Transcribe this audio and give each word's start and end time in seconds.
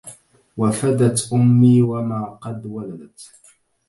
وفدت 0.57 1.33
أمي 1.33 1.81
وما 1.81 2.25
قد 2.41 2.65
ولدت 2.65 3.29